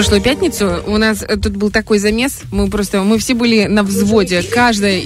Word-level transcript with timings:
Прошлую 0.00 0.22
пятницу 0.22 0.82
у 0.86 0.96
нас 0.96 1.22
э, 1.22 1.36
тут 1.36 1.56
был 1.56 1.70
такой 1.70 1.98
замес. 1.98 2.38
Мы 2.50 2.70
просто, 2.70 3.02
мы 3.02 3.18
все 3.18 3.34
были 3.34 3.66
на 3.66 3.82
взводе. 3.82 4.42
Каждая... 4.42 4.98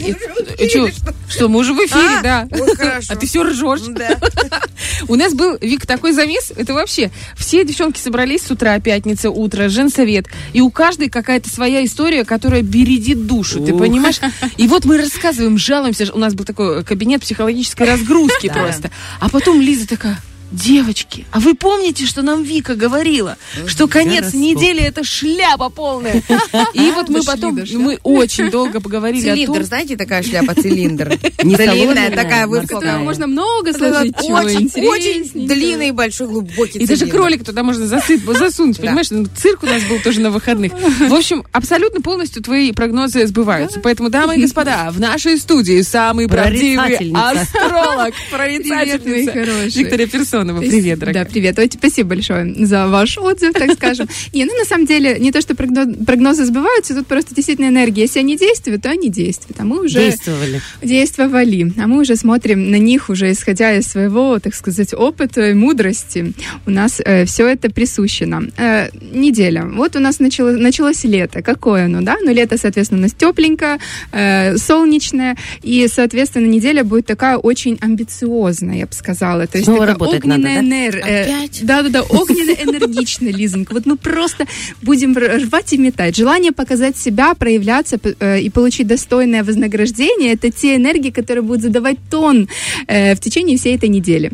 чё? 0.72 0.88
Что, 1.28 1.48
мы 1.48 1.58
уже 1.58 1.74
в 1.74 1.78
эфире, 1.78 2.20
А, 2.20 2.22
да. 2.22 2.48
вот 2.48 2.76
хорошо. 2.76 3.08
А 3.12 3.16
ты 3.16 3.26
все 3.26 3.42
ржешь. 3.42 3.80
Да. 3.88 4.20
У 5.08 5.16
нас 5.16 5.34
был, 5.34 5.58
Вик, 5.60 5.84
такой 5.84 6.12
замес. 6.12 6.52
Это 6.54 6.74
вообще... 6.74 7.10
Все 7.36 7.64
девчонки 7.64 7.98
собрались 7.98 8.42
с 8.42 8.52
утра, 8.52 8.78
пятница, 8.78 9.30
утро, 9.30 9.68
женсовет. 9.68 10.28
И 10.52 10.60
у 10.60 10.70
каждой 10.70 11.08
какая-то 11.08 11.50
своя 11.50 11.84
история, 11.84 12.24
которая 12.24 12.62
бередит 12.62 13.26
душу. 13.26 13.64
Ты 13.64 13.76
понимаешь? 13.76 14.20
И 14.58 14.68
вот 14.68 14.84
мы 14.84 14.96
рассказываем, 14.96 15.58
жалуемся. 15.58 16.08
У 16.14 16.18
нас 16.20 16.34
был 16.34 16.44
такой 16.44 16.84
кабинет 16.84 17.22
психологической 17.22 17.84
разгрузки 17.90 18.48
просто. 18.48 18.92
А 19.18 19.28
потом 19.28 19.60
Лиза 19.60 19.88
такая... 19.88 20.20
Девочки, 20.50 21.26
а 21.32 21.40
вы 21.40 21.54
помните, 21.54 22.06
что 22.06 22.22
нам 22.22 22.42
Вика 22.42 22.74
говорила, 22.74 23.36
что 23.66 23.88
конец 23.88 24.34
недели 24.34 24.82
это 24.82 25.02
шляпа 25.04 25.68
полная? 25.68 26.22
И 26.74 26.90
вот 26.92 27.08
мы 27.08 27.22
потом, 27.22 27.58
мы 27.74 27.98
очень 28.02 28.50
долго 28.50 28.80
поговорили 28.80 29.28
о 29.28 29.34
Цилиндр, 29.34 29.62
знаете, 29.64 29.96
такая 29.96 30.22
шляпа 30.22 30.54
цилиндр. 30.54 31.18
Не 31.42 31.56
Длинная, 31.56 32.10
такая 32.10 32.46
высокая. 32.46 32.98
Можно 32.98 33.26
много 33.26 33.72
сложить, 33.72 34.14
Очень, 34.18 34.70
очень 34.86 35.46
длинный, 35.46 35.90
большой, 35.90 36.28
глубокий 36.28 36.78
И 36.78 36.86
даже 36.86 37.06
кролика 37.06 37.44
туда 37.44 37.62
можно 37.62 37.86
засунуть, 38.34 38.78
понимаешь? 38.78 39.10
Ну, 39.10 39.26
Цирк 39.36 39.62
у 39.62 39.66
нас 39.66 39.82
был 39.84 39.98
тоже 40.00 40.20
на 40.20 40.30
выходных. 40.30 40.72
В 40.72 41.14
общем, 41.14 41.44
абсолютно 41.52 42.00
полностью 42.00 42.42
твои 42.42 42.72
прогнозы 42.72 43.26
сбываются. 43.26 43.80
Поэтому, 43.80 44.10
дамы 44.10 44.36
и 44.36 44.42
господа, 44.42 44.90
в 44.90 45.00
нашей 45.00 45.38
студии 45.38 45.82
самый 45.82 46.28
правдивый 46.28 47.12
астролог, 47.14 48.14
прорицательница. 48.30 49.78
Виктория 49.78 50.06
Персонова. 50.44 50.60
Привет, 50.60 50.98
дорогая. 50.98 51.24
Да, 51.24 51.30
привет. 51.30 51.58
Очень 51.58 51.78
спасибо 51.78 52.10
большое 52.10 52.54
за 52.66 52.86
ваш 52.88 53.18
отзыв, 53.18 53.52
так 53.52 53.72
скажем. 53.72 54.08
Не, 54.32 54.44
ну 54.44 54.56
на 54.58 54.64
самом 54.64 54.86
деле 54.86 55.18
не 55.18 55.32
то, 55.32 55.40
что 55.40 55.54
прогно- 55.54 56.04
прогнозы 56.04 56.44
сбываются, 56.44 56.94
тут 56.94 57.06
просто 57.06 57.34
действительно 57.34 57.68
энергия. 57.68 58.02
Если 58.02 58.18
они 58.20 58.36
действуют, 58.36 58.82
то 58.82 58.90
они 58.90 59.08
действуют. 59.10 59.58
А 59.60 59.64
мы 59.64 59.84
уже 59.84 60.00
Действовали. 60.00 60.60
действовали. 60.82 61.72
А 61.78 61.86
мы 61.86 62.00
уже 62.00 62.16
смотрим 62.16 62.70
на 62.70 62.76
них, 62.76 63.08
уже 63.08 63.32
исходя 63.32 63.74
из 63.74 63.86
своего, 63.86 64.38
так 64.38 64.54
сказать, 64.54 64.92
опыта 64.92 65.50
и 65.50 65.54
мудрости. 65.54 66.32
У 66.66 66.70
нас 66.70 67.00
все 67.26 67.48
это 67.48 67.70
присуще 67.70 68.26
нам. 68.26 68.50
Э, 68.56 68.88
неделя. 69.12 69.64
Вот 69.64 69.96
у 69.96 70.00
нас 70.00 70.18
начало, 70.18 70.52
началось 70.52 71.04
лето. 71.04 71.42
Какое 71.42 71.86
оно, 71.86 72.02
да? 72.02 72.16
Ну, 72.22 72.32
лето, 72.32 72.58
соответственно, 72.58 73.00
у 73.00 73.02
нас 73.02 73.12
тепленькое, 73.12 73.78
э, 74.12 74.56
солнечное. 74.56 75.36
И, 75.62 75.88
соответственно, 75.88 76.46
неделя 76.46 76.84
будет 76.84 77.06
такая 77.06 77.36
очень 77.36 77.78
амбициозная, 77.80 78.76
я 78.78 78.86
бы 78.86 78.92
сказала. 78.92 79.46
То 79.46 79.58
есть 79.58 79.66
Снова 79.66 79.86
работать 79.86 80.23
огненная 80.24 80.54
да? 80.54 80.60
энер- 80.60 81.00
э, 81.04 81.22
Опять? 81.22 81.60
Да-да-да, 81.64 82.02
огненно-энергичная, 82.08 83.32
Лизонька. 83.32 83.72
Вот 83.72 83.86
мы 83.86 83.96
просто 83.96 84.46
будем 84.82 85.16
рвать 85.16 85.72
и 85.72 85.78
метать. 85.78 86.16
Желание 86.16 86.52
показать 86.52 86.96
себя, 86.96 87.34
проявляться 87.34 87.98
э, 88.20 88.40
и 88.40 88.50
получить 88.50 88.86
достойное 88.86 89.44
вознаграждение– 89.44 90.32
это 90.34 90.50
те 90.50 90.76
энергии, 90.76 91.10
которые 91.10 91.42
будут 91.42 91.62
задавать 91.62 91.98
тон 92.10 92.48
э, 92.86 93.14
в 93.14 93.20
течение 93.20 93.56
всей 93.56 93.76
этой 93.76 93.88
недели. 93.88 94.32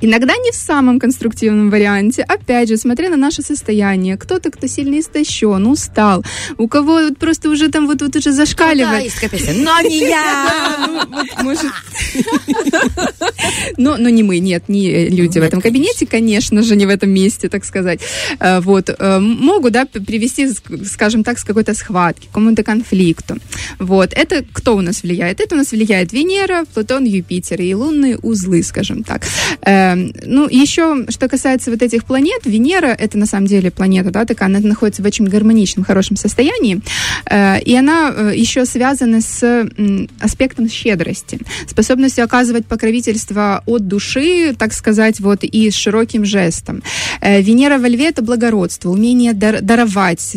Иногда 0.00 0.34
не 0.36 0.52
в 0.52 0.54
самом 0.54 0.98
конструктивном 0.98 1.70
варианте. 1.70 2.22
Опять 2.22 2.68
же, 2.68 2.76
смотря 2.76 3.08
на 3.10 3.16
наше 3.16 3.42
состояние. 3.42 4.16
Кто-то, 4.16 4.50
кто 4.50 4.66
сильно 4.66 4.98
истощен, 5.00 5.66
устал. 5.66 6.24
У 6.56 6.68
кого 6.68 6.94
вот 6.94 7.18
просто 7.18 7.48
уже 7.50 7.68
там 7.68 7.86
вот, 7.86 8.02
вот 8.02 8.14
уже 8.16 8.32
зашкаливает. 8.32 9.12
песня. 9.30 9.54
Но 9.64 9.80
не 9.82 9.98
я! 10.08 11.06
Ну, 11.42 11.54
но, 13.76 13.96
но 13.96 14.08
не 14.08 14.22
мы, 14.22 14.38
нет, 14.38 14.68
не 14.68 14.88
э, 14.90 15.08
люди 15.08 15.38
в 15.38 15.42
этом 15.42 15.60
кабинете, 15.60 16.06
конечно 16.06 16.62
же, 16.62 16.76
не 16.76 16.86
в 16.86 16.88
этом 16.88 17.10
месте, 17.10 17.48
так 17.48 17.64
сказать. 17.64 18.00
Э, 18.40 18.60
Вот. 18.60 18.90
э, 18.90 19.18
Могут, 19.20 19.72
да, 19.72 19.86
привести, 19.86 20.46
ск- 20.46 20.84
скажем 20.84 21.24
так, 21.24 21.38
с 21.38 21.44
какой-то 21.44 21.74
схватки, 21.74 22.24
к 22.26 22.28
какому-то 22.28 22.62
конфликту. 22.62 23.36
Вот. 23.78 24.12
Это 24.12 24.44
кто 24.52 24.76
у 24.76 24.80
нас 24.80 25.02
влияет? 25.02 25.40
Это 25.40 25.54
у 25.54 25.58
нас 25.58 25.72
влияет 25.72 26.12
Венера, 26.12 26.64
Плутон, 26.74 27.04
Юпитер 27.04 27.60
и 27.62 27.74
лунные 27.74 28.18
узлы, 28.18 28.62
скажем 28.62 29.02
так. 29.04 29.22
Эм, 29.92 30.12
Ну, 30.24 30.48
еще, 30.48 31.06
что 31.08 31.28
касается 31.28 31.70
вот 31.70 31.82
этих 31.82 32.04
планет, 32.04 32.40
Венера, 32.44 32.86
это 32.88 33.18
на 33.18 33.26
самом 33.26 33.46
деле 33.46 33.70
планета, 33.70 34.10
да, 34.10 34.24
такая, 34.24 34.48
она 34.48 34.60
находится 34.60 35.02
в 35.02 35.06
очень 35.06 35.26
гармоничном, 35.26 35.84
хорошем 35.84 36.16
состоянии, 36.16 36.80
Э, 37.30 37.60
и 37.60 37.74
она 37.74 38.12
э, 38.14 38.32
еще 38.34 38.64
связана 38.64 39.20
с 39.20 39.66
аспектом 40.20 40.68
щедрости, 40.68 41.38
способностью 41.68 42.24
оказывать 42.24 42.66
покровительство 42.66 43.62
от 43.66 43.86
души, 43.86 44.54
так 44.58 44.72
сказать, 44.72 45.20
вот 45.20 45.44
и 45.44 45.70
с 45.70 45.74
широким 45.74 46.24
жестом. 46.24 46.82
Э, 47.20 47.40
Венера 47.42 47.78
во 47.78 47.88
льве 47.88 48.08
это 48.08 48.22
благородство, 48.22 48.90
умение 48.90 49.32
дар- 49.34 49.60
даровать, 49.60 50.36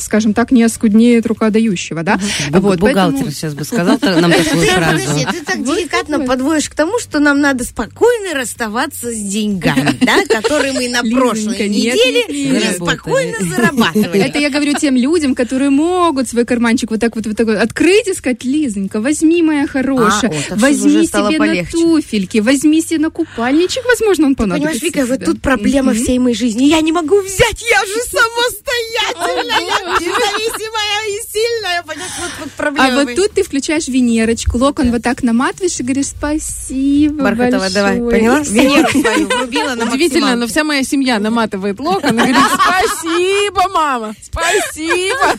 скажем 0.00 0.34
так, 0.34 0.50
не 0.52 0.62
оскуднеет 0.62 1.26
рука 1.26 1.50
дающего, 1.50 2.02
да? 2.02 2.18
Бу- 2.50 2.60
Вот, 2.60 2.78
Бухгалтер 2.80 3.12
поэтому- 3.12 3.30
сейчас 3.32 3.54
бы 3.54 3.64
сказал 3.64 3.98
нам 4.02 4.32
такую 4.32 4.64
Ты, 4.66 4.70
фразу. 4.72 4.98
подожди, 4.98 5.26
ты 5.32 5.44
так 5.44 5.64
деликатно 5.64 6.20
подводишь 6.20 6.68
к 6.70 6.74
тому, 6.74 6.98
что 6.98 7.18
нам 7.18 7.40
надо 7.40 7.64
спокойно 7.64 8.34
расставаться 8.34 8.79
с 8.90 9.16
деньгами, 9.16 9.96
да, 10.00 10.24
которые 10.28 10.72
мы 10.72 10.88
на 10.88 11.02
прошлой 11.02 11.68
неделе 11.68 12.24
неспокойно 12.28 13.36
зарабатывали. 13.40 14.20
Это 14.20 14.38
я 14.38 14.50
говорю 14.50 14.74
тем 14.74 14.96
людям, 14.96 15.34
которые 15.34 15.70
могут 15.70 16.28
свой 16.28 16.44
карманчик 16.44 16.90
вот 16.90 17.00
так 17.00 17.16
вот, 17.16 17.26
вот 17.26 17.36
так 17.36 17.46
вот 17.46 17.56
открыть 17.56 18.08
и 18.08 18.14
сказать, 18.14 18.44
Лизонька, 18.44 19.00
возьми, 19.00 19.42
моя 19.42 19.66
хорошая, 19.66 20.30
А, 20.30 20.34
о, 20.34 20.40
что 20.40 20.56
возьми 20.56 21.06
себе 21.06 21.38
полегче. 21.38 21.76
на 21.76 21.82
туфельки, 21.82 22.38
возьми 22.38 22.82
себе 22.82 22.98
на 22.98 23.10
купальничек, 23.10 23.84
возможно, 23.86 24.26
он 24.26 24.34
понадобится. 24.34 24.80
Понимаешь, 24.80 24.94
Вика, 24.94 25.06
вот 25.06 25.24
тут 25.24 25.42
проблема 25.42 25.94
всей 25.94 26.18
моей 26.18 26.36
жизни. 26.36 26.64
Я 26.64 26.80
не 26.80 26.92
могу 26.92 27.20
взять, 27.20 27.62
я 27.62 27.80
же 27.86 28.00
самостоятельная, 28.10 30.00
независимая 30.00 31.08
и 31.08 31.29
сильная. 31.40 31.82
Понимаешь, 31.82 32.12
вот, 32.18 32.30
вот 32.40 32.50
проблема. 32.52 32.88
А 32.88 33.04
вот 33.04 33.14
тут 33.14 33.32
ты 33.32 33.42
включаешь 33.42 33.88
Венерочку, 33.88 34.58
локон 34.58 34.90
вот 34.90 35.02
так 35.02 35.22
наматываешь 35.22 35.78
и 35.80 35.82
говоришь 35.82 36.06
спасибо 36.06 37.24
Бархатова, 37.24 37.60
большое. 37.60 37.70
давай, 37.70 37.96
поняла? 37.98 38.40
Венеру 38.40 38.88
свою 38.90 39.28
врубила 39.38 39.74
на 39.74 39.84
Удивительно, 39.84 40.36
но 40.36 40.46
вся 40.46 40.64
моя 40.64 40.82
семья 40.82 41.18
наматывает 41.18 41.78
локон 41.80 42.10
и 42.10 42.16
говорит, 42.16 42.36
спасибо, 42.54 43.68
мама, 43.72 44.14
спасибо. 44.22 45.34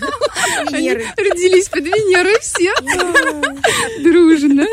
Они 0.72 0.92
родились 0.92 1.70
под 1.70 1.86
Венерой 1.86 2.40
все. 2.42 2.74
Дружно. 4.02 4.66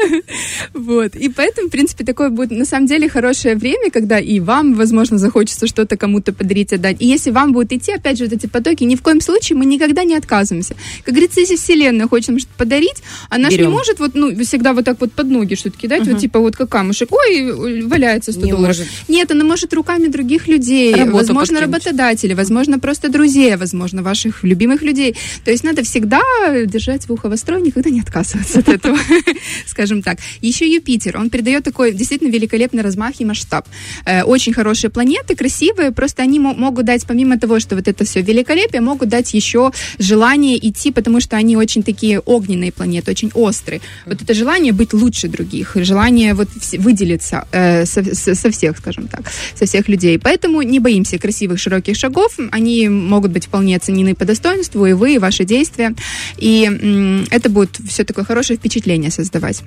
Вот. 0.74 1.14
И 1.14 1.28
поэтому, 1.28 1.68
в 1.68 1.70
принципе, 1.70 2.04
такое 2.04 2.30
будет 2.30 2.50
на 2.50 2.64
самом 2.64 2.86
деле 2.86 3.08
хорошее 3.08 3.56
время, 3.56 3.90
когда 3.90 4.18
и 4.18 4.40
вам, 4.40 4.74
возможно, 4.74 5.18
захочется 5.18 5.66
что-то 5.66 5.96
кому-то 5.96 6.32
подарить, 6.32 6.72
отдать. 6.72 6.96
И 7.00 7.06
если 7.06 7.30
вам 7.30 7.52
будут 7.52 7.72
идти, 7.72 7.92
опять 7.92 8.18
же, 8.18 8.24
вот 8.24 8.32
эти 8.32 8.46
потоки, 8.46 8.84
ни 8.84 8.96
в 8.96 9.02
коем 9.02 9.20
случае 9.20 9.58
мы 9.58 9.66
никогда 9.66 10.04
не 10.04 10.14
отказываемся. 10.14 10.76
Как 11.04 11.16
говорится, 11.18 11.40
если 11.40 11.56
Вселенная 11.56 12.06
хочет 12.08 12.28
нам 12.28 12.38
что-то 12.38 12.54
подарить, 12.56 13.02
она 13.30 13.50
же 13.50 13.58
не 13.58 13.68
может 13.68 13.98
вот, 14.00 14.14
ну, 14.14 14.34
всегда 14.44 14.72
вот 14.72 14.84
так 14.84 15.00
вот 15.00 15.12
под 15.12 15.26
ноги 15.28 15.54
что-то 15.54 15.78
кидать, 15.78 16.06
вот 16.06 16.18
типа 16.18 16.38
вот 16.40 16.56
как 16.56 16.68
камушек. 16.68 17.08
Ой, 17.12 17.82
валяется 17.82 18.32
100 18.32 18.40
Не 18.44 18.50
долларов. 18.52 18.76
может. 18.78 18.92
Нет, 19.08 19.30
она 19.30 19.44
может 19.44 19.72
руками 19.72 20.06
других 20.08 20.48
людей, 20.48 20.94
Работу 20.94 21.16
возможно, 21.16 21.60
работодателей, 21.60 22.34
возможно, 22.34 22.78
просто 22.78 23.08
друзей, 23.08 23.56
возможно, 23.56 24.02
ваших 24.02 24.44
любимых 24.44 24.82
людей. 24.82 25.16
То 25.44 25.50
есть 25.50 25.64
надо 25.64 25.82
всегда 25.82 26.20
держать 26.66 27.08
в 27.08 27.12
ухо 27.12 27.28
востро, 27.28 27.58
никогда 27.58 27.90
не 27.90 28.00
отказываться 28.00 28.60
от 28.60 28.68
этого, 28.68 28.98
скажем 29.66 30.02
так. 30.02 30.18
Еще 30.40 30.72
Юпитер, 30.72 31.16
он 31.16 31.30
передает 31.30 31.64
такой 31.64 31.92
действительно 31.92 32.30
великолепный 32.30 32.82
размах 32.82 33.20
и 33.20 33.24
масштаб. 33.24 33.66
Э, 34.04 34.22
Очень 34.22 34.52
хорошие 34.52 34.90
планеты, 34.90 35.34
красивые, 35.34 35.90
просто 35.92 36.22
они 36.22 36.38
мо- 36.38 36.54
могут 36.54 36.84
дать, 36.84 37.04
помимо 37.06 37.38
того, 37.38 37.58
что 37.60 37.74
вот 37.76 37.88
это 37.88 38.04
все 38.04 38.20
великолепие, 38.22 38.80
могут 38.82 39.08
дать 39.08 39.32
еще 39.34 39.72
желание 39.98 40.56
идти, 40.68 40.90
потому 40.92 41.07
что 41.20 41.36
они 41.36 41.56
очень 41.56 41.82
такие 41.82 42.20
огненные 42.20 42.70
планеты, 42.72 43.10
очень 43.10 43.30
острые. 43.34 43.80
Вот 44.06 44.22
это 44.22 44.34
желание 44.34 44.72
быть 44.72 44.92
лучше 44.92 45.28
других, 45.28 45.72
желание 45.76 46.34
вот 46.34 46.48
выделиться 46.78 47.46
э, 47.52 47.84
со, 47.86 48.02
со- 48.14 48.50
всех, 48.50 48.78
скажем 48.78 49.08
так, 49.08 49.22
со 49.58 49.64
всех 49.66 49.88
людей. 49.88 50.18
Поэтому 50.18 50.62
не 50.62 50.80
боимся 50.80 51.18
красивых 51.18 51.58
широких 51.58 51.96
шагов, 51.96 52.36
они 52.52 52.88
могут 52.88 53.32
быть 53.32 53.46
вполне 53.46 53.76
оценены 53.76 54.14
по 54.14 54.24
достоинству, 54.24 54.86
и 54.86 54.92
вы, 54.92 55.14
и 55.14 55.18
ваши 55.18 55.44
действия, 55.44 55.94
и 56.36 56.64
м, 56.64 57.24
это 57.30 57.48
будет 57.50 57.78
все 57.88 58.04
такое 58.04 58.24
хорошее 58.24 58.58
впечатление 58.58 59.10
создавать. 59.10 59.62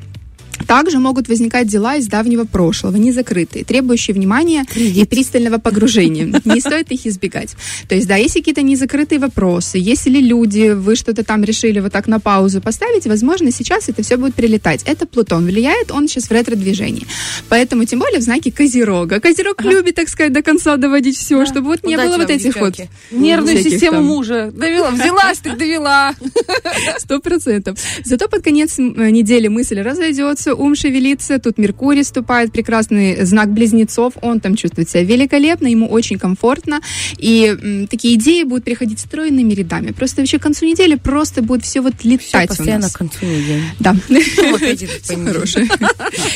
Также 0.67 0.99
могут 0.99 1.27
возникать 1.27 1.67
дела 1.67 1.95
из 1.95 2.07
давнего 2.07 2.45
прошлого, 2.45 2.95
не 2.97 3.11
закрытые, 3.11 3.65
требующие 3.65 4.13
внимания 4.13 4.65
и 4.75 5.05
пристального 5.05 5.57
погружения. 5.57 6.25
Не 6.45 6.59
стоит 6.59 6.91
их 6.91 7.05
избегать. 7.05 7.55
То 7.87 7.95
есть, 7.95 8.07
да, 8.07 8.15
если 8.15 8.39
какие-то 8.39 8.61
незакрытые 8.61 9.19
вопросы, 9.19 9.77
если 9.77 10.19
люди, 10.19 10.71
вы 10.73 10.95
что-то 10.95 11.23
там 11.23 11.43
решили 11.43 11.79
вот 11.79 11.91
так 11.91 12.07
на 12.07 12.19
паузу 12.19 12.61
поставить, 12.61 13.05
возможно, 13.05 13.51
сейчас 13.51 13.89
это 13.89 14.03
все 14.03 14.17
будет 14.17 14.35
прилетать. 14.35 14.81
Это 14.85 15.05
Плутон 15.05 15.45
влияет, 15.45 15.91
он 15.91 16.07
сейчас 16.07 16.25
в 16.25 16.31
ретро-движении. 16.31 17.05
Поэтому, 17.49 17.85
тем 17.85 17.99
более, 17.99 18.19
в 18.19 18.23
знаке 18.23 18.51
Козерога. 18.51 19.19
Козерог 19.19 19.61
любит, 19.63 19.95
так 19.95 20.09
сказать, 20.09 20.33
до 20.33 20.41
конца 20.41 20.77
доводить 20.77 21.17
все, 21.17 21.45
чтобы 21.45 21.67
вот 21.67 21.83
не 21.83 21.95
Удачи 21.95 22.07
было 22.07 22.17
вот 22.17 22.29
этих 22.29 22.55
вот. 22.57 22.75
Нервную 23.11 23.61
систему 23.63 23.97
там. 23.97 24.05
мужа 24.05 24.51
довела, 24.53 24.91
взялась, 24.91 25.39
так 25.39 25.57
довела. 25.57 26.15
Сто 26.97 27.19
процентов. 27.19 27.77
Зато 28.03 28.27
под 28.27 28.43
конец 28.43 28.77
недели 28.77 29.47
мысль 29.47 29.79
разойдется, 29.81 30.50
ум 30.53 30.75
шевелится, 30.75 31.39
тут 31.39 31.57
Меркурий 31.57 32.03
вступает, 32.03 32.51
прекрасный 32.51 33.23
знак 33.25 33.51
близнецов, 33.51 34.13
он 34.21 34.39
там 34.39 34.55
чувствует 34.55 34.89
себя 34.89 35.03
великолепно, 35.03 35.67
ему 35.67 35.87
очень 35.87 36.17
комфортно, 36.19 36.81
и 37.17 37.45
м, 37.61 37.87
такие 37.87 38.15
идеи 38.15 38.43
будут 38.43 38.63
приходить 38.63 38.99
стройными 38.99 39.53
рядами. 39.53 39.91
Просто 39.91 40.21
вообще 40.21 40.39
к 40.39 40.41
концу 40.43 40.65
недели 40.65 40.95
просто 40.95 41.41
будет 41.41 41.63
все 41.63 41.81
вот 41.81 41.93
летать 42.03 42.45
у 42.45 42.47
постоянно 42.49 42.83
нас. 42.83 42.91
к 42.93 42.97
концу 42.97 43.25
недели. 43.25 43.61
Да. 43.79 43.95
Понедельники. 44.09 45.25
хорошее. 45.27 45.67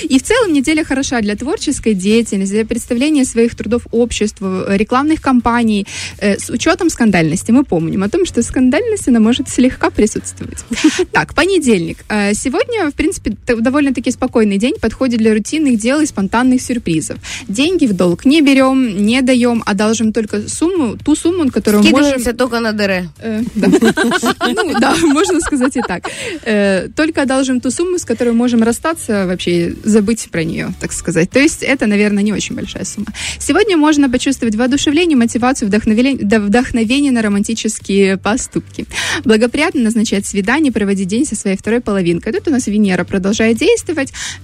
И 0.10 0.20
в 0.20 0.24
целом 0.24 0.54
неделя 0.54 0.84
хороша 0.84 1.22
для 1.22 1.36
творческой 1.36 1.94
деятельности, 1.94 2.54
для 2.54 2.66
представления 2.66 3.26
своих 3.26 3.56
трудов 3.56 3.88
обществу, 3.92 4.48
э, 4.68 4.78
рекламных 4.78 5.22
кампаний. 5.22 5.88
Э, 6.20 6.38
С 6.38 6.50
учетом 6.50 6.90
скандальности 6.90 7.52
мы 7.52 7.64
помним 7.64 8.04
о 8.04 8.10
том, 8.10 8.26
что 8.26 8.42
скандальность, 8.44 9.08
она 9.08 9.20
может 9.20 9.50
слегка 9.50 9.90
присутствовать. 9.90 10.60
Так, 11.12 11.34
понедельник. 11.34 11.98
Э, 12.10 12.34
Сегодня, 12.34 12.90
в 12.90 12.94
принципе, 12.94 13.36
т- 13.46 13.56
довольно-таки 13.96 14.12
спокойный 14.12 14.58
день, 14.58 14.76
подходит 14.80 15.20
для 15.20 15.34
рутинных 15.34 15.80
дел 15.80 16.02
и 16.02 16.06
спонтанных 16.06 16.62
сюрпризов. 16.62 17.18
Деньги 17.48 17.86
в 17.86 17.94
долг 17.94 18.26
не 18.26 18.42
берем, 18.42 19.06
не 19.06 19.22
даем, 19.22 19.64
а 19.66 19.74
должим 19.74 20.12
только 20.12 20.48
сумму, 20.48 20.98
ту 20.98 21.16
сумму, 21.16 21.50
которую 21.52 21.84
можем... 21.84 21.98
Скидываемся 21.98 22.34
только 22.34 22.60
на 22.60 22.72
ДР. 22.74 23.10
Э. 23.20 23.42
Ну 23.56 24.80
да, 24.80 24.96
можно 25.02 25.40
сказать 25.40 25.78
и 25.78 25.82
так. 25.82 26.10
Э, 26.44 26.88
Только 26.96 27.22
одолжим 27.22 27.62
ту 27.62 27.72
сумму, 27.72 27.98
с 27.98 28.06
которой 28.06 28.34
можем 28.34 28.64
расстаться, 28.64 29.26
вообще 29.26 29.74
забыть 29.84 30.28
про 30.32 30.44
нее, 30.44 30.74
так 30.80 30.92
сказать. 30.94 31.30
То 31.30 31.40
есть 31.40 31.64
это, 31.64 31.88
наверное, 31.88 32.24
не 32.24 32.34
очень 32.34 32.56
большая 32.56 32.86
сумма. 32.86 33.08
Сегодня 33.40 33.78
можно 33.78 34.10
почувствовать 34.10 34.56
воодушевление, 34.56 35.18
мотивацию, 35.18 35.70
вдохновение 35.70 37.12
на 37.12 37.22
романтические 37.22 38.18
поступки. 38.18 38.86
Благоприятно 39.24 39.82
назначать 39.82 40.26
свидание, 40.26 40.72
проводить 40.72 41.08
день 41.08 41.26
со 41.26 41.36
своей 41.36 41.58
второй 41.58 41.82
половинкой. 41.82 42.34
Тут 42.34 42.48
у 42.48 42.52
нас 42.52 42.68
Венера 42.68 43.04
продолжает 43.04 43.58
действовать. 43.58 43.85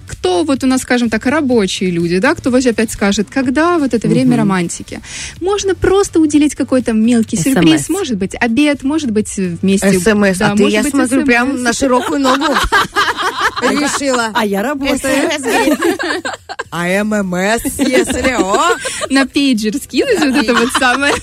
Кто 0.07 0.43
вот 0.43 0.63
у 0.63 0.67
нас, 0.67 0.81
скажем 0.81 1.09
так, 1.09 1.25
рабочие 1.25 1.89
люди, 1.91 2.19
да, 2.19 2.35
кто 2.35 2.51
вот 2.51 2.65
опять 2.65 2.91
скажет, 2.91 3.27
когда 3.29 3.77
вот 3.77 3.93
это 3.93 4.07
время 4.07 4.37
романтики? 4.37 5.01
Можно 5.39 5.75
просто 5.75 6.19
уделить 6.19 6.55
какой-то 6.55 6.93
мелкий 6.93 7.37
сюрприз, 7.37 7.89
SMS. 7.89 7.91
может 7.91 8.17
быть, 8.17 8.35
обед, 8.39 8.83
может 8.83 9.11
быть, 9.11 9.35
вместе. 9.35 9.99
СМС. 9.99 10.37
Да, 10.37 10.51
А 10.51 10.55
ты, 10.55 10.63
я 10.67 10.83
быть, 10.83 10.91
смотрю, 10.91 11.21
SMS. 11.21 11.25
прям 11.25 11.63
на 11.63 11.73
широкую 11.73 12.19
ногу 12.19 12.43
решила. 13.61 14.29
А 14.33 14.45
я 14.45 14.61
работаю. 14.61 15.29
А 16.73 16.85
ММС, 17.03 17.63
если, 17.79 18.31
о, 18.41 18.77
на 19.09 19.27
пейджер 19.27 19.75
скинуть 19.75 20.19
вот 20.19 20.35
это 20.41 20.53
вот 20.55 20.69
самое. 20.79 21.13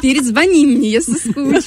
Перезвони 0.00 0.64
мне, 0.66 0.88
я 0.88 1.00
соскучилась. 1.02 1.64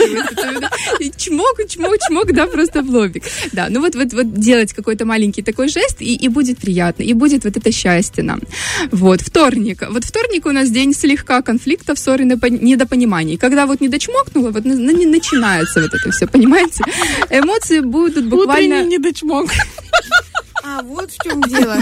Чмок, 1.15 1.59
чмок, 1.67 1.95
чмок, 2.07 2.31
да, 2.33 2.47
просто 2.47 2.81
в 2.81 2.89
лобик. 2.89 3.23
Да, 3.51 3.67
ну 3.69 3.81
вот, 3.81 3.93
вот, 3.95 4.13
вот 4.13 4.33
делать 4.33 4.73
какой-то 4.73 5.05
маленький 5.05 5.43
такой 5.43 5.67
жест, 5.67 5.97
и, 6.01 6.15
и 6.15 6.27
будет 6.27 6.57
приятно, 6.57 7.03
и 7.03 7.13
будет 7.13 7.43
вот 7.43 7.55
это 7.55 7.71
счастье 7.71 8.23
нам. 8.23 8.41
Вот, 8.91 9.21
вторник. 9.21 9.83
Вот 9.89 10.05
вторник 10.05 10.47
у 10.47 10.51
нас 10.51 10.69
день 10.71 10.95
слегка 10.95 11.43
конфликтов, 11.43 11.99
ссор 11.99 12.21
и 12.21 12.25
непон- 12.25 12.63
недопониманий. 12.63 13.37
Когда 13.37 13.67
вот 13.67 13.79
не 13.79 13.89
дочмокнуло, 13.89 14.49
вот 14.49 14.65
на- 14.65 14.75
на- 14.75 14.91
не 14.91 15.05
начинается 15.05 15.81
вот 15.81 15.93
это 15.93 16.11
все, 16.11 16.25
понимаете? 16.25 16.83
Эмоции 17.29 17.81
будут 17.81 18.25
буквально... 18.25 18.77
Утренний 18.77 18.97
недочмок. 18.97 19.51
А 20.63 20.81
вот 20.81 21.11
в 21.11 21.23
чем 21.23 21.41
дело. 21.43 21.77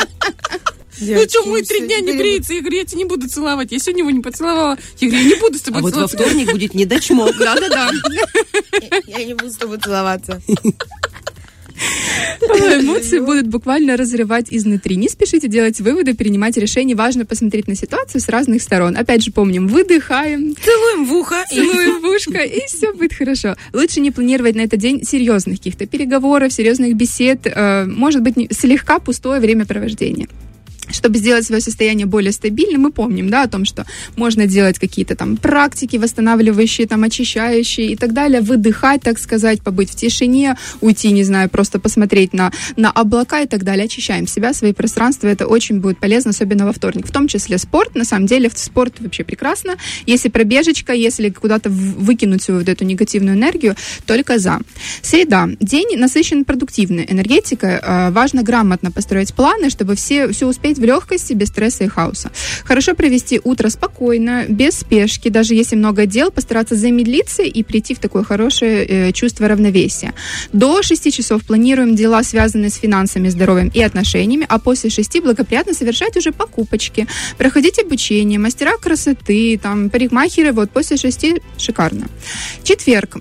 Ну 1.00 1.22
что, 1.30 1.46
мы 1.46 1.62
три 1.62 1.82
дня 1.82 2.00
не 2.00 2.14
бреется. 2.14 2.54
Я 2.54 2.62
говорю, 2.62 2.78
я 2.78 2.86
тебя 2.86 2.98
не 3.00 3.06
буду 3.06 3.28
целовать. 3.30 3.72
Я 3.72 3.80
сегодня 3.80 4.02
его 4.02 4.12
не 4.12 4.22
поцеловала. 4.22 4.78
Я 5.00 5.08
говорю, 5.10 5.24
я 5.24 5.36
не 5.36 5.40
буду 5.40 5.58
с 5.58 5.62
а 5.62 5.66
тобой 5.66 5.82
вот 5.82 5.90
во 5.96 6.08
целоваться. 6.08 6.18
вторник 6.18 6.52
будет 6.52 6.74
недочмок. 6.74 7.36
Да-да-да. 7.40 7.90
Я 9.08 9.24
не 9.24 9.34
буду 9.34 9.52
с 9.52 9.56
тобой 9.58 9.78
целоваться. 9.80 10.42
Эмоции 12.42 13.20
будут 13.20 13.48
буквально 13.48 13.98
разрывать 13.98 14.48
изнутри. 14.50 14.96
Не 14.96 15.10
спешите 15.10 15.48
делать 15.48 15.80
выводы, 15.80 16.16
принимать 16.16 16.58
решения. 16.58 16.96
Важно 16.96 17.26
посмотреть 17.26 17.68
на 17.68 17.76
ситуацию 17.76 18.20
с 18.22 18.28
разных 18.30 18.62
сторон. 18.64 18.98
Опять 18.98 19.24
же, 19.24 19.32
помним, 19.32 19.68
выдыхаем, 19.68 20.56
Целуем 20.56 21.06
в 21.06 21.14
ухо. 21.14 21.36
целуем 21.50 22.02
в 22.02 22.06
ушко, 22.06 22.40
и 22.40 22.66
все 22.68 22.94
будет 22.94 23.14
хорошо. 23.14 23.56
Лучше 23.74 24.00
не 24.00 24.10
планировать 24.12 24.56
на 24.56 24.62
этот 24.62 24.80
день 24.80 25.04
серьезных 25.04 25.58
каких-то 25.58 25.86
переговоров, 25.86 26.52
серьезных 26.52 26.96
бесед. 26.96 27.42
Э, 27.46 27.86
Может 27.86 28.22
быть, 28.24 28.38
не- 28.38 28.50
слегка 28.52 28.98
пустое 29.00 29.40
времяпровождение. 29.40 30.28
Чтобы 30.90 31.18
сделать 31.18 31.46
свое 31.46 31.62
состояние 31.62 32.06
более 32.06 32.32
стабильным, 32.32 32.82
мы 32.82 32.92
помним, 32.92 33.30
да, 33.30 33.44
о 33.44 33.48
том, 33.48 33.66
что 33.66 33.86
можно 34.16 34.48
делать 34.48 34.80
какие-то 34.80 35.16
там 35.16 35.38
практики 35.38 35.98
восстанавливающие, 35.98 36.88
там 36.88 37.04
очищающие 37.04 37.88
и 37.88 37.96
так 37.96 38.14
далее, 38.14 38.42
выдыхать, 38.42 39.02
так 39.02 39.20
сказать, 39.20 39.62
побыть 39.62 39.92
в 39.92 39.96
тишине, 39.96 40.58
уйти, 40.82 41.12
не 41.12 41.24
знаю, 41.24 41.50
просто 41.50 41.80
посмотреть 41.80 42.34
на, 42.34 42.52
на 42.76 42.92
облака 42.92 43.42
и 43.42 43.48
так 43.48 43.64
далее. 43.64 43.86
Очищаем 43.86 44.28
себя, 44.28 44.54
свои 44.54 44.74
пространства, 44.74 45.28
это 45.28 45.48
очень 45.48 45.80
будет 45.80 46.00
полезно, 46.00 46.32
особенно 46.32 46.66
во 46.66 46.74
вторник. 46.74 47.08
В 47.08 47.12
том 47.12 47.28
числе 47.28 47.58
спорт, 47.58 47.96
на 47.96 48.06
самом 48.06 48.28
деле, 48.28 48.50
спорт 48.54 48.96
вообще 49.00 49.24
прекрасно. 49.24 49.76
Если 50.06 50.30
пробежечка, 50.30 50.94
если 50.94 51.30
куда-то 51.30 51.70
выкинуть 51.70 52.42
свою 52.44 52.60
вот 52.62 52.70
эту 52.70 52.86
негативную 52.86 53.36
энергию, 53.36 53.76
только 54.06 54.40
за. 54.40 54.60
Среда. 55.02 55.50
День 55.60 55.98
насыщен 55.98 56.46
продуктивной 56.46 57.06
энергетикой. 57.10 57.80
Э, 57.82 58.12
Важно 58.12 58.44
грамотно 58.44 58.92
построить 58.92 59.34
планы, 59.34 59.70
чтобы 59.70 59.96
все, 59.96 60.30
все 60.30 60.48
успеть 60.48 60.77
в 60.78 60.84
легкости, 60.84 61.34
без 61.34 61.48
стресса 61.48 61.84
и 61.84 61.88
хаоса. 61.88 62.32
Хорошо 62.64 62.96
провести 62.96 63.40
утро 63.44 63.70
спокойно, 63.70 64.46
без 64.48 64.80
спешки, 64.80 65.30
даже 65.30 65.54
если 65.54 65.76
много 65.76 66.06
дел, 66.06 66.32
постараться 66.32 66.76
замедлиться 66.76 67.44
и 67.44 67.64
прийти 67.64 67.94
в 67.94 68.00
такое 68.00 68.24
хорошее 68.24 68.86
э, 68.86 69.12
чувство 69.12 69.48
равновесия. 69.48 70.14
До 70.54 70.82
6 70.82 71.14
часов 71.14 71.44
планируем 71.44 71.96
дела, 71.96 72.24
связанные 72.24 72.70
с 72.70 72.76
финансами, 72.76 73.30
здоровьем 73.30 73.72
и 73.74 73.82
отношениями, 73.82 74.46
а 74.50 74.60
после 74.60 74.90
6 74.90 75.22
благоприятно 75.22 75.74
совершать 75.74 76.16
уже 76.18 76.32
покупочки, 76.32 77.08
проходить 77.38 77.80
обучение, 77.80 78.40
мастера 78.40 78.78
красоты, 78.78 79.60
там, 79.62 79.90
парикмахеры, 79.90 80.52
вот 80.52 80.70
после 80.72 80.98
6 80.98 81.26
шикарно. 81.58 82.08
Четверг. 82.64 83.18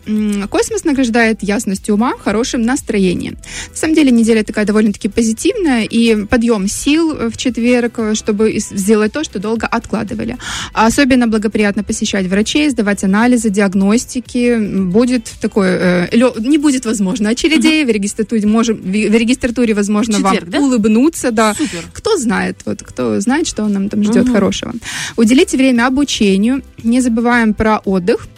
Космос 0.51 0.85
награждает 0.85 1.43
ясностью 1.43 1.95
ума, 1.95 2.15
хорошим 2.19 2.63
настроением. 2.63 3.37
На 3.71 3.77
самом 3.77 3.95
деле 3.95 4.11
неделя 4.11 4.43
такая 4.43 4.65
довольно-таки 4.65 5.09
позитивная, 5.09 5.85
и 5.85 6.25
подъем 6.27 6.69
сил 6.69 7.31
в 7.31 7.37
четверг, 7.47 7.99
э, 7.99 8.15
чтобы 8.15 8.59
сделать 8.59 9.13
то, 9.13 9.25
что 9.25 9.39
долго 9.39 9.67
откладывали. 9.67 10.37
А 10.73 10.87
особенно 10.87 11.27
благоприятно 11.27 11.85
посещать 11.85 12.27
врачей, 12.27 12.71
сдавать 12.71 13.05
анализы, 13.05 13.51
диагностики. 13.51 14.57
Будет 14.59 15.33
такое, 15.41 16.09
э, 16.11 16.41
не 16.41 16.59
будет 16.59 16.87
возможно 16.87 17.31
очередей, 17.31 17.85
в 17.85 17.89
регистратуре, 17.89 18.47
можем, 18.47 18.77
в 18.77 19.17
регистратуре 19.17 19.75
возможно 19.75 20.15
Четверг, 20.15 20.43
вам 20.43 20.51
да? 20.51 20.59
улыбнуться, 20.59 21.31
да. 21.31 21.55
Супер. 21.55 21.85
Кто 21.93 22.17
знает, 22.17 22.61
вот 22.65 22.83
кто 22.83 23.21
знает, 23.21 23.47
что 23.47 23.69
нам 23.69 23.89
там 23.89 24.03
ждет 24.03 24.29
хорошего. 24.29 24.73
Уделите 25.17 25.57
время 25.57 25.87
обучению, 25.87 26.63
не 26.83 27.01
забываем 27.01 27.55
про 27.55 27.79
отдых. 27.79 28.29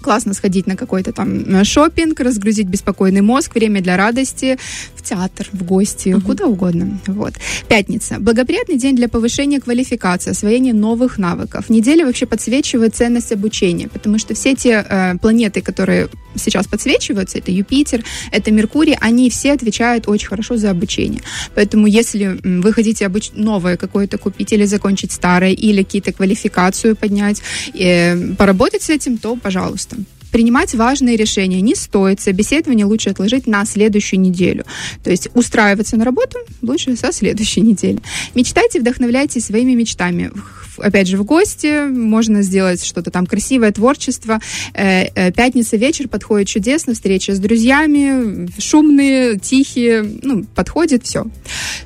Классно 0.00 0.34
сходить 0.34 0.66
на 0.66 0.76
какой-то 0.76 1.12
там 1.12 1.42
э, 1.44 1.64
шопинг, 1.64 2.18
разгрузить 2.20 2.66
беспокойный 2.66 3.20
мозг, 3.20 3.54
время 3.54 3.80
для 3.80 3.96
радости, 3.96 4.58
в 4.94 5.02
театр, 5.02 5.48
в 5.52 5.64
гости, 5.64 6.18
куда 6.24 6.46
угодно. 6.46 6.98
Вот. 7.06 7.34
Пятница. 7.68 8.16
Благоприятный 8.18 8.78
день 8.78 8.96
для 8.96 9.08
повышения 9.08 9.60
квалификации, 9.60 10.30
освоения 10.30 10.72
новых 10.72 11.18
навыков. 11.18 11.68
Неделя 11.68 12.06
вообще 12.06 12.26
подсвечивает 12.26 12.94
ценность 12.94 13.32
обучения, 13.32 13.88
потому 13.88 14.18
что 14.18 14.34
все 14.34 14.54
те 14.54 14.84
э, 14.88 15.18
планеты, 15.18 15.60
которые 15.60 16.08
сейчас 16.36 16.66
подсвечиваются, 16.66 17.38
это 17.38 17.52
Юпитер, 17.52 18.04
это 18.30 18.50
Меркурий, 18.50 18.96
они 19.00 19.28
все 19.28 19.52
отвечают 19.52 20.08
очень 20.08 20.28
хорошо 20.28 20.56
за 20.56 20.70
обучение. 20.70 21.20
Поэтому 21.54 21.86
если 21.86 22.38
вы 22.42 22.72
хотите 22.72 23.04
обуч- 23.04 23.32
новое 23.34 23.76
какое-то 23.76 24.18
купить 24.18 24.52
или 24.52 24.64
закончить 24.64 25.12
старое, 25.12 25.50
или 25.50 25.82
какие-то 25.82 26.12
квалификацию 26.12 26.96
поднять, 26.96 27.42
э, 27.74 28.34
поработать 28.34 28.82
с 28.82 28.90
этим, 28.90 29.18
то 29.18 29.36
пожалуйста. 29.36 29.81
Принимать 30.32 30.74
важные 30.74 31.16
решения 31.16 31.60
не 31.60 31.74
стоит. 31.74 32.20
Собеседование 32.20 32.86
лучше 32.86 33.10
отложить 33.10 33.46
на 33.46 33.64
следующую 33.64 34.20
неделю. 34.20 34.64
То 35.04 35.10
есть 35.10 35.28
устраиваться 35.34 35.96
на 35.96 36.04
работу 36.04 36.38
лучше 36.62 36.96
со 36.96 37.12
следующей 37.12 37.60
недели. 37.60 38.00
Мечтайте, 38.34 38.80
вдохновляйтесь 38.80 39.46
своими 39.46 39.74
мечтами. 39.74 40.32
Опять 40.78 41.08
же, 41.08 41.16
в 41.16 41.24
гости 41.24 41.88
можно 41.88 42.42
сделать 42.42 42.84
что-то 42.84 43.10
там 43.10 43.26
красивое, 43.26 43.72
творчество. 43.72 44.40
Э, 44.74 45.04
э, 45.14 45.32
Пятница 45.32 45.76
вечер 45.76 46.08
подходит 46.08 46.48
чудесно, 46.48 46.94
встреча 46.94 47.34
с 47.34 47.38
друзьями, 47.38 48.48
шумные, 48.58 49.38
тихие, 49.38 50.02
ну, 50.22 50.44
подходит 50.54 51.04
все. 51.04 51.26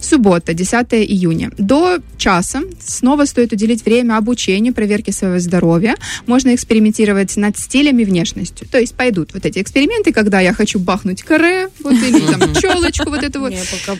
Суббота, 0.00 0.54
10 0.54 0.94
июня. 0.94 1.50
До 1.58 1.98
часа 2.16 2.62
снова 2.84 3.24
стоит 3.24 3.52
уделить 3.52 3.84
время 3.84 4.16
обучению, 4.16 4.74
проверке 4.74 5.12
своего 5.12 5.38
здоровья. 5.38 5.96
Можно 6.26 6.54
экспериментировать 6.54 7.36
над 7.36 7.58
стилем 7.58 7.98
и 7.98 8.04
внешностью. 8.04 8.68
То 8.68 8.78
есть 8.78 8.94
пойдут 8.94 9.34
вот 9.34 9.44
эти 9.46 9.60
эксперименты, 9.60 10.12
когда 10.12 10.40
я 10.40 10.52
хочу 10.52 10.78
бахнуть 10.78 11.22
каре, 11.22 11.68
вот 11.82 11.94
или 11.94 12.20
там 12.20 12.54
челочку 12.54 13.10
вот 13.10 13.22
эту 13.22 13.40
вот. 13.40 13.52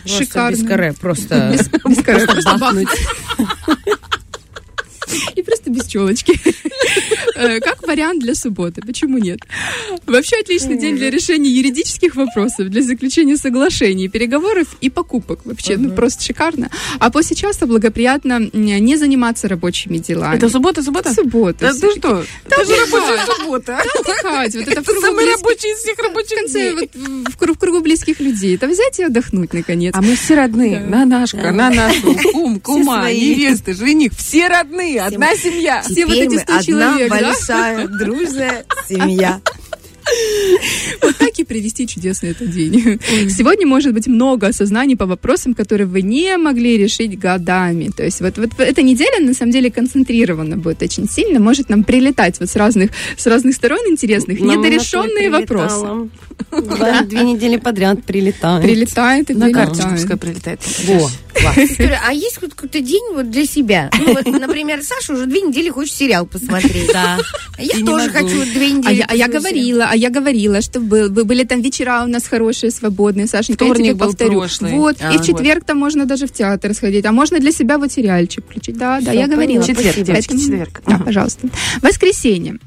Шикарно. 0.05 0.55
без 0.55 0.67
каре, 0.67 0.93
просто... 0.99 1.55
Без 1.87 2.03
каре, 2.03 2.25
просто 2.25 2.57
бахнуть. 2.57 2.87
И 5.35 5.41
просто 5.41 5.69
без 5.69 5.87
челочки. 5.87 6.39
Э, 7.37 7.59
Как 7.59 7.85
вариант 7.87 8.21
для 8.21 8.35
субботы. 8.35 8.81
Почему 8.81 9.17
нет? 9.17 9.39
Вообще 10.05 10.37
отличный 10.41 10.77
день 10.77 10.95
для 10.97 11.09
решения 11.09 11.49
юридических 11.49 12.15
вопросов, 12.15 12.69
для 12.69 12.81
заключения 12.81 13.37
соглашений, 13.37 14.07
переговоров 14.09 14.67
и 14.81 14.89
покупок. 14.89 15.39
Вообще, 15.45 15.77
ну 15.77 15.91
просто 15.91 16.23
шикарно. 16.23 16.69
А 16.99 17.09
после 17.11 17.35
часа 17.35 17.65
благоприятно 17.65 18.49
не 18.53 18.95
заниматься 18.97 19.47
рабочими 19.47 19.97
делами. 19.97 20.35
Это 20.37 20.49
суббота, 20.49 20.81
суббота? 20.83 21.13
суббота. 21.13 21.59
Да 21.59 21.73
ты 21.73 21.91
что? 21.99 22.23
Это 22.45 22.65
же 22.65 22.75
рабочая 22.75 23.25
суббота. 23.25 23.77
Отдыхать. 23.99 24.55
Вот 24.55 24.67
это 24.67 24.69
в 24.69 24.83
Это 24.83 24.83
кругу 24.83 25.01
самый 25.01 25.25
близких- 25.25 25.37
рабочий 25.43 25.71
из 25.73 25.77
всех 25.79 25.95
в 25.97 26.01
рабочих 26.01 26.37
конце, 26.39 26.71
дней. 26.71 26.71
вот, 26.73 27.33
в, 27.33 27.37
кру- 27.37 27.53
в 27.53 27.59
кругу 27.59 27.79
близких 27.81 28.19
людей. 28.19 28.55
Это 28.55 28.67
взять 28.67 28.99
и 28.99 29.03
отдохнуть, 29.03 29.53
наконец. 29.53 29.93
А 29.95 30.01
мы 30.01 30.15
все 30.15 30.35
родные. 30.35 30.79
Нанашка, 30.79 31.51
Нанашу, 31.51 32.15
кум, 32.31 32.59
кума, 32.59 33.11
невесты, 33.11 33.73
жених. 33.73 34.13
Все 34.17 34.47
родные, 34.47 35.01
одна 35.01 35.35
семья. 35.35 35.81
Все 35.83 36.05
вот 36.05 36.15
эти 36.15 36.33
мы 36.35 36.39
100 36.39 36.53
одна 36.53 36.63
человек, 36.63 37.09
да? 37.27 37.33
большая 37.33 37.87
дружная 37.87 38.65
семья. 38.87 39.41
Вот 41.01 41.17
так 41.17 41.39
и 41.39 41.43
провести 41.43 41.87
чудесный 41.87 42.31
этот 42.31 42.51
день. 42.51 42.99
Сегодня 43.29 43.67
может 43.67 43.93
быть 43.93 44.07
много 44.07 44.47
осознаний 44.47 44.95
по 44.95 45.05
вопросам, 45.05 45.53
которые 45.53 45.87
вы 45.87 46.01
не 46.01 46.37
могли 46.37 46.77
решить 46.77 47.17
годами. 47.17 47.89
То 47.95 48.03
есть 48.03 48.21
вот, 48.21 48.37
вот 48.37 48.51
эта 48.59 48.81
неделя 48.81 49.19
на 49.19 49.33
самом 49.33 49.51
деле 49.51 49.71
концентрирована 49.71 50.57
будет 50.57 50.81
очень 50.81 51.09
сильно, 51.09 51.39
может 51.39 51.69
нам 51.69 51.83
прилетать 51.83 52.39
вот 52.39 52.49
с 52.49 52.55
разных, 52.55 52.91
с 53.17 53.25
разных 53.27 53.55
сторон 53.55 53.79
интересных, 53.87 54.39
Нам 54.39 54.59
недорешенные 54.59 55.29
вопросы. 55.29 56.09
Да, 56.51 57.01
две 57.03 57.23
недели 57.23 57.57
подряд 57.57 58.03
прилетает. 58.03 58.63
Прилетает 58.63 59.29
и 59.31 59.33
На 59.33 59.51
карточку 59.51 59.89
пускай 59.91 60.17
прилетает. 60.17 60.61
Во, 60.85 61.09
а 62.07 62.13
есть 62.13 62.39
хоть 62.39 62.53
какой-то 62.53 62.79
день 62.79 63.13
вот 63.13 63.29
для 63.29 63.45
себя? 63.45 63.89
Ну, 63.97 64.13
вот, 64.13 64.25
например, 64.25 64.81
Саша 64.83 65.13
уже 65.13 65.25
две 65.25 65.41
недели 65.41 65.69
хочет 65.69 65.95
сериал 65.95 66.25
посмотреть. 66.25 66.91
Да. 66.93 67.17
Я 67.57 67.85
тоже 67.85 68.09
хочу 68.09 68.43
две 68.45 68.67
А 68.67 68.69
недели 68.69 69.05
а 69.07 69.15
я 69.15 69.27
говорила, 69.27 69.87
а 69.89 69.95
я 69.97 70.09
говорила, 70.09 70.61
что 70.61 70.79
был, 70.79 71.09
бы- 71.09 71.23
были 71.25 71.43
там 71.43 71.61
вечера 71.61 72.03
у 72.03 72.07
нас 72.07 72.27
хорошие, 72.27 72.71
свободные, 72.71 73.27
Сашенька, 73.27 73.65
я 73.65 73.71
Вторник 73.71 73.85
тебе 73.91 73.95
был 73.99 74.07
повторю. 74.07 74.39
прошлый. 74.39 74.71
Вот, 74.73 74.97
А, 75.01 75.11
и 75.13 75.15
в 75.15 75.17
вот. 75.19 75.25
четверг 75.27 75.63
там 75.65 75.77
можно 75.77 76.05
даже 76.05 76.25
в 76.27 76.31
театр 76.31 76.73
сходить, 76.73 77.05
а 77.05 77.11
можно 77.11 77.39
для 77.39 77.51
себя 77.51 77.77
вот 77.77 77.91
сериальчик 77.91 78.45
включить. 78.45 78.77
Да, 78.77 78.99
да, 79.01 79.11
Всё, 79.11 79.19
я 79.19 79.27
говорила. 79.27 79.61
поняла. 79.61 79.65
Четверг, 79.67 79.95
девочки, 79.95 80.11
Поэтому- 80.29 80.39
четверг. 80.39 80.81
Да, 80.87 80.95
Ага. 80.95 81.03
пожалуйста. 81.05 81.47
Воскресенье. 81.81 82.57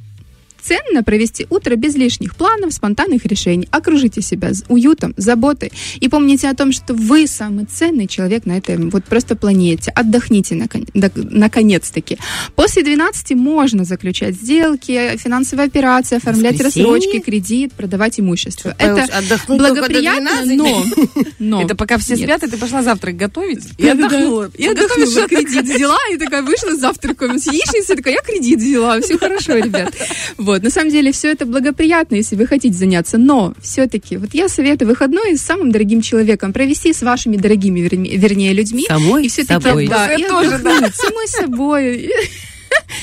Ценно 0.62 1.02
провести 1.02 1.46
утро 1.50 1.76
без 1.76 1.94
лишних 1.94 2.36
планов, 2.36 2.72
спонтанных 2.72 3.24
решений. 3.26 3.66
Окружите 3.70 4.20
себя 4.22 4.50
уютом, 4.68 5.14
заботой. 5.16 5.72
И 6.00 6.08
помните 6.08 6.48
о 6.48 6.54
том, 6.54 6.72
что 6.72 6.94
вы 6.94 7.26
самый 7.26 7.64
ценный 7.66 8.06
человек 8.06 8.46
на 8.46 8.58
этой 8.58 8.76
вот 8.76 9.04
просто 9.04 9.36
планете. 9.36 9.90
Отдохните 9.90 10.54
након- 10.54 10.88
наконец-таки. 11.30 12.18
После 12.54 12.82
12 12.82 13.32
можно 13.36 13.84
заключать 13.84 14.34
сделки, 14.34 15.16
финансовые 15.16 15.66
операции, 15.66 16.16
оформлять 16.16 16.54
Воскресенье? 16.54 16.92
рассрочки, 16.94 17.20
кредит, 17.20 17.72
продавать 17.72 18.20
имущество. 18.20 18.74
Павел, 18.78 18.96
Это 18.98 19.18
отдохнуть 19.18 19.58
благоприятно, 19.58 20.30
12? 20.44 20.56
но, 20.56 20.84
но... 21.38 21.62
Это 21.62 21.74
пока 21.74 21.98
все 21.98 22.14
Нет. 22.14 22.24
спят, 22.28 22.42
и 22.44 22.50
ты 22.50 22.56
пошла 22.56 22.82
завтрак 22.82 23.16
готовить 23.16 23.64
и 23.78 23.84
Да-да-да. 23.84 24.06
отдохнула. 24.06 24.50
Я 24.58 24.70
отдохнула, 24.72 25.28
кредит 25.28 25.64
взяла, 25.64 25.98
и 26.12 26.16
такая 26.16 26.42
вышла 26.42 26.70
с 26.74 26.80
завтраком 26.80 27.38
с 27.38 27.46
яичницей, 27.46 27.96
такая, 27.96 28.14
я 28.14 28.20
кредит 28.22 28.58
взяла, 28.58 29.00
все 29.00 29.18
хорошо, 29.18 29.56
ребят. 29.56 29.94
Вот, 30.50 30.64
на 30.64 30.70
самом 30.70 30.90
деле, 30.90 31.12
все 31.12 31.30
это 31.30 31.46
благоприятно, 31.46 32.16
если 32.16 32.34
вы 32.34 32.44
хотите 32.44 32.76
заняться, 32.76 33.18
но 33.18 33.54
все-таки, 33.62 34.16
вот 34.16 34.34
я 34.34 34.48
советую 34.48 34.88
выходной 34.88 35.36
с 35.36 35.42
самым 35.42 35.70
дорогим 35.70 36.00
человеком 36.00 36.52
провести 36.52 36.92
с 36.92 37.02
вашими 37.02 37.36
дорогими, 37.36 37.78
вернее, 37.80 38.52
людьми. 38.52 38.84
Самой 38.88 39.26
и 39.26 39.28
все-таки, 39.28 39.62
собой. 39.62 39.86
да, 39.86 40.12
и 40.12 40.22
Я 40.22 40.28
тоже, 40.28 40.54
отдохнуть 40.54 40.94
самой 40.96 41.28
собой. 41.28 42.10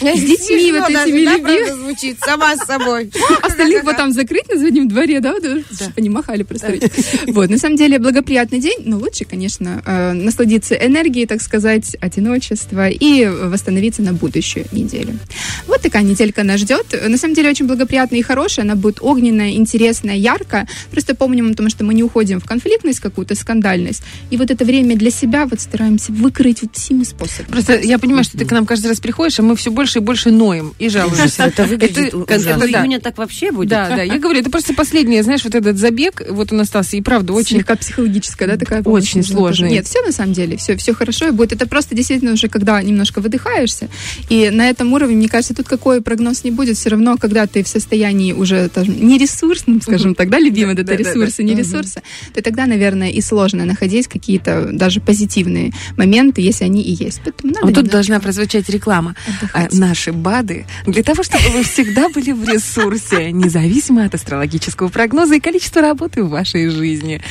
С 0.02 0.20
детьми 0.20 0.72
вот 0.74 0.90
этими 0.90 1.22
любви. 1.22 1.72
звучит, 1.72 2.18
сама 2.20 2.56
с 2.56 2.66
собой. 2.66 3.10
Остальных 3.42 3.84
вот 3.84 3.96
там 3.96 4.12
закрыть 4.12 4.48
на 4.50 4.58
заднем 4.58 4.88
дворе, 4.88 5.20
да, 5.22 5.36
да, 5.42 5.60
чтобы 5.74 5.94
они 5.96 6.10
махали 6.10 6.44
просто. 6.44 6.68
Вот, 7.28 7.50
на 7.50 7.58
самом 7.58 7.78
деле, 7.78 8.00
благоприятный 8.00 8.60
день, 8.60 8.80
но 8.86 8.98
лучше, 8.98 9.26
конечно, 9.26 9.82
э, 9.86 10.14
насладиться 10.14 10.76
энергией, 10.76 11.26
так 11.26 11.42
сказать, 11.42 11.96
одиночества 12.00 12.90
и 12.90 13.26
восстановиться 13.26 14.02
на 14.02 14.14
будущую 14.14 14.66
неделю. 14.72 15.18
Вот 15.68 15.82
такая 15.82 16.04
неделька 16.04 16.44
нас 16.44 16.62
ждет. 16.62 16.96
На 17.08 17.18
самом 17.18 17.34
деле, 17.36 17.50
очень 17.50 17.68
благоприятная 17.68 18.20
и 18.20 18.22
хорошая, 18.22 18.66
она 18.66 18.76
будет 18.76 18.98
огненная, 19.02 19.52
интересная, 19.52 20.16
яркая. 20.16 20.68
Просто 20.92 21.16
помним 21.16 21.52
о 21.52 21.54
том, 21.54 21.70
что 21.70 21.84
мы 21.84 21.94
не 21.94 22.04
уходим 22.04 22.40
в 22.40 22.46
конфликтность 22.46 23.00
какую-то, 23.00 23.36
скандальность. 23.36 24.04
И 24.30 24.38
вот 24.38 24.52
это 24.52 24.66
время 24.66 24.96
для 24.96 25.12
себя 25.12 25.46
вот 25.46 25.60
стараемся 25.60 26.12
выкрыть 26.12 26.62
вот 26.62 26.76
всеми 26.76 27.04
способами. 27.04 27.52
Просто 27.52 27.80
я 27.80 28.00
понимаю, 28.00 28.24
что 28.24 28.38
ты 28.38 28.46
к 28.46 28.52
нам 28.52 28.66
каждый 28.66 28.88
раз 28.88 29.00
приходишь, 29.00 29.40
а 29.40 29.44
мы 29.44 29.56
все 29.56 29.72
больше 29.72 30.00
и 30.00 30.02
больше 30.02 30.32
ноем 30.32 30.74
и 30.80 30.90
жалуемся. 30.90 31.44
Это 31.44 31.66
выглядит 31.66 32.14
да. 32.28 32.82
июня 32.82 33.00
так 33.00 33.18
вообще 33.18 33.52
будет. 33.52 33.70
Да, 33.70 33.90
да, 33.90 34.04
я 34.04 34.18
говорю, 34.20 34.40
это 34.40 34.50
просто 34.50 34.74
последнее, 34.74 35.24
знаешь, 35.24 35.44
вот 35.44 35.56
этот 35.56 35.78
забег, 35.78 36.22
вот 36.30 36.52
он 36.52 36.62
остался, 36.62 36.98
и 36.98 37.02
правда, 37.02 37.34
очень... 37.34 37.58
слегка 37.58 37.76
психологическая, 37.76 38.48
да, 38.48 38.58
такая 38.58 38.82
Очень 38.84 39.24
тоже. 39.24 39.68
Нет, 39.68 39.88
все 39.88 40.02
на 40.02 40.12
самом 40.12 40.34
деле, 40.34 40.58
все, 40.58 40.76
все 40.78 40.94
хорошо 40.94 41.28
и 41.28 41.32
будет. 41.32 41.54
Это 41.54 41.68
просто 41.68 41.96
действительно 41.96 42.34
уже, 42.34 42.48
когда 42.48 42.82
немножко 42.82 43.22
выдыхаешься, 43.22 43.90
и 44.30 44.50
на 44.50 44.70
этом 44.70 44.94
уровне, 44.94 45.16
мне 45.16 45.30
кажется, 45.30 45.54
тут 45.58 45.68
какой 45.68 46.02
прогноз 46.02 46.44
не 46.44 46.52
будет, 46.52 46.78
все 46.78 46.90
равно, 46.90 47.18
когда 47.18 47.48
ты 47.48 47.64
в 47.64 47.68
состоянии 47.68 48.32
уже 48.32 48.70
там, 48.70 48.86
не 48.86 49.18
ресурсным, 49.18 49.82
скажем 49.82 50.16
так, 50.16 50.30
да, 50.30 50.40
любимый, 50.40 50.76
Да, 50.76 50.84
это 50.84 50.92
да, 50.92 50.98
да, 50.98 51.00
ресурсы, 51.00 51.38
да. 51.38 51.44
не 51.44 51.56
ресурсы, 51.56 52.02
то 52.34 52.42
тогда, 52.42 52.66
наверное, 52.66 53.10
и 53.10 53.22
сложно 53.22 53.66
находить 53.66 54.08
какие-то 54.08 54.70
даже 54.72 55.02
позитивные 55.02 55.74
моменты, 55.98 56.42
если 56.42 56.64
они 56.64 56.82
и 56.82 56.92
есть. 57.04 57.22
Поэтому 57.24 57.54
надо 57.54 57.66
Вот 57.66 57.76
тут 57.76 57.88
должна 57.88 58.20
прозвучать 58.20 58.70
реклама. 58.70 59.16
А, 59.26 59.32
отдыхать. 59.64 59.74
Наши 59.74 60.12
БАДы 60.12 60.66
для 60.86 61.04
того, 61.04 61.24
чтобы 61.24 61.44
вы 61.50 61.64
всегда 61.64 62.10
были 62.10 62.32
в 62.32 62.48
ресурсе, 62.48 63.32
независимо 63.32 64.06
от 64.06 64.14
астрологического 64.16 64.90
прогноза 64.90 65.36
и 65.36 65.40
количества 65.40 65.82
работы 65.82 66.24
в 66.24 66.30
вашей 66.30 66.70
жизни. 66.70 67.22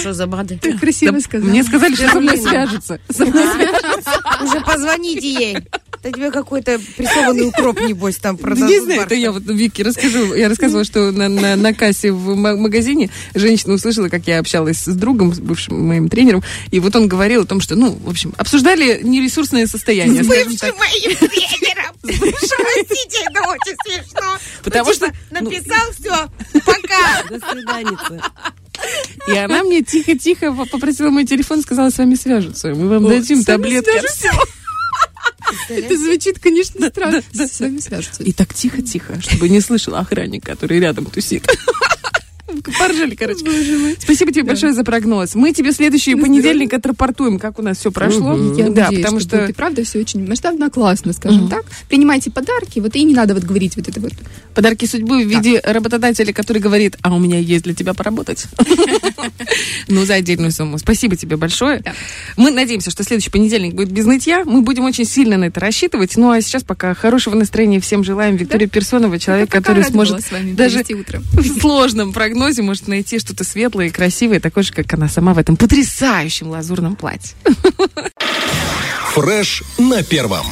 Что 0.00 0.12
за 0.12 0.26
бады? 0.26 0.58
Ты 0.60 0.76
красиво 0.76 1.12
Да, 1.12 1.20
сказала. 1.20 1.50
Мне 1.50 1.62
сказали, 1.62 1.94
что 1.94 2.08
со 2.08 2.20
мной 2.20 2.36
свяжутся. 2.38 3.00
Уже 4.42 4.60
позвоните 4.60 5.32
ей. 5.32 5.56
Это 6.02 6.12
тебе 6.16 6.30
какой-то 6.30 6.78
прессованный 6.96 7.46
укроп, 7.48 7.80
небось, 7.80 8.16
там 8.16 8.36
Да 8.36 8.42
продадут. 8.42 8.70
Не 8.70 8.80
знаю, 8.80 9.02
это 9.02 9.14
я 9.14 9.32
вот 9.32 9.42
Вики 9.46 9.82
расскажу. 9.82 10.34
Я 10.34 10.48
рассказывала, 10.48 10.84
что 10.84 11.10
на, 11.10 11.28
на, 11.28 11.56
на 11.56 11.74
кассе 11.74 12.12
в 12.12 12.36
ма- 12.36 12.56
магазине 12.56 13.10
женщина 13.34 13.74
услышала, 13.74 14.08
как 14.08 14.26
я 14.26 14.38
общалась 14.38 14.78
с 14.78 14.94
другом, 14.94 15.34
с 15.34 15.40
бывшим 15.40 15.86
моим 15.86 16.08
тренером, 16.08 16.42
и 16.70 16.78
вот 16.80 16.94
он 16.94 17.08
говорил 17.08 17.42
о 17.42 17.46
том, 17.46 17.60
что, 17.60 17.74
ну, 17.76 17.90
в 17.92 18.08
общем, 18.08 18.32
обсуждали 18.36 19.00
нересурсное 19.02 19.66
состояние, 19.66 20.22
так. 20.24 20.46
Бывшим 20.46 20.76
моим 20.78 21.16
тренером. 21.16 21.94
Простите, 22.02 23.18
это 23.28 23.40
очень 23.48 23.76
смешно. 23.84 24.38
Потому 24.64 24.86
Ну, 24.88 24.94
что, 24.94 25.06
типа, 25.06 25.18
ну- 25.32 25.50
Написал 25.50 25.92
все, 25.98 26.60
пока. 26.64 27.22
До 27.28 27.50
свиданицы. 27.50 28.20
И 29.26 29.36
она 29.36 29.62
мне 29.64 29.82
тихо-тихо 29.82 30.52
по- 30.52 30.64
попросила 30.66 31.10
мой 31.10 31.24
телефон, 31.26 31.62
сказала, 31.62 31.90
с 31.90 31.98
вами 31.98 32.14
свяжутся. 32.14 32.68
Мы 32.68 32.88
вам 32.88 33.08
дадим 33.08 33.42
с 33.42 33.44
таблетки. 33.44 33.88
от 33.90 33.94
свяжутся? 34.02 34.28
всего». 34.30 34.44
Это 35.68 35.96
звучит, 35.96 36.38
конечно, 36.38 36.88
странно. 36.88 37.22
С 37.32 37.60
вами 37.60 37.78
свяжутся. 37.78 38.22
И 38.22 38.32
так 38.32 38.54
тихо-тихо, 38.54 39.20
чтобы 39.20 39.48
не 39.48 39.60
слышал 39.60 39.94
охранник, 39.94 40.44
который 40.44 40.80
рядом 40.80 41.06
тусит. 41.06 41.46
Поржали, 42.78 43.14
короче. 43.14 43.44
Спасибо 43.98 44.32
тебе 44.32 44.44
большое 44.44 44.72
за 44.72 44.84
прогноз. 44.84 45.34
Мы 45.34 45.52
тебе 45.52 45.72
следующий 45.72 46.14
понедельник 46.14 46.72
отрапортуем, 46.72 47.38
как 47.38 47.58
у 47.58 47.62
нас 47.62 47.78
все 47.78 47.90
прошло. 47.90 48.36
Я 48.54 48.70
Да, 48.70 48.90
потому 48.90 49.20
что 49.20 49.46
и 49.46 49.52
правда 49.52 49.84
все 49.84 49.98
очень 50.00 50.26
масштабно, 50.26 50.70
классно, 50.70 51.12
скажем 51.12 51.48
так. 51.48 51.64
Принимайте 51.88 52.30
подарки, 52.30 52.80
вот 52.80 52.94
и 52.96 53.04
не 53.04 53.14
надо 53.14 53.34
вот 53.34 53.44
говорить 53.44 53.76
вот 53.76 53.88
это 53.88 54.00
вот. 54.00 54.12
подарки 54.54 54.84
судьбы 54.86 55.24
в 55.24 55.28
виде 55.28 55.60
работодателя, 55.64 56.32
который 56.32 56.60
говорит, 56.60 56.96
а 57.02 57.14
у 57.14 57.18
меня 57.18 57.38
есть 57.38 57.64
для 57.64 57.74
тебя 57.74 57.94
поработать. 57.94 58.46
Ну, 59.88 60.04
за 60.04 60.14
отдельную 60.14 60.52
сумму. 60.52 60.78
Спасибо 60.78 61.16
тебе 61.16 61.36
большое. 61.36 61.82
Мы 62.36 62.50
надеемся, 62.50 62.90
что 62.90 63.04
следующий 63.04 63.30
понедельник 63.30 63.74
будет 63.74 63.90
без 63.90 64.04
нытья. 64.04 64.44
Мы 64.44 64.60
будем 64.60 64.84
очень 64.84 65.04
сильно 65.04 65.38
на 65.38 65.44
это 65.44 65.60
рассчитывать. 65.60 66.16
Ну, 66.16 66.30
а 66.30 66.40
сейчас 66.42 66.62
пока 66.62 66.94
хорошего 66.94 67.34
настроения 67.34 67.80
всем 67.80 68.04
желаем. 68.04 68.36
Виктория 68.36 68.68
Персонова, 68.68 69.18
человек, 69.18 69.50
который 69.50 69.84
сможет 69.84 70.22
даже 70.54 70.84
в 70.84 71.60
сложном 71.60 72.12
прогнозе 72.12 72.47
может 72.56 72.88
найти 72.88 73.18
что-то 73.18 73.44
светлое 73.44 73.86
и 73.86 73.90
красивое, 73.90 74.40
такое 74.40 74.64
же, 74.64 74.72
как 74.72 74.92
она 74.94 75.08
сама 75.08 75.34
в 75.34 75.38
этом 75.38 75.56
потрясающем 75.56 76.48
лазурном 76.48 76.96
платье. 76.96 77.36
Фреш 79.12 79.62
на 79.78 80.02
первом. 80.02 80.46